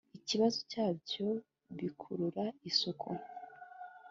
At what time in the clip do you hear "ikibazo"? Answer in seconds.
0.19-0.59